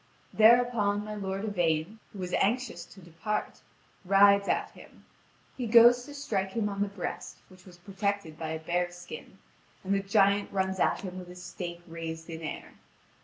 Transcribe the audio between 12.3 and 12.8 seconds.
in air.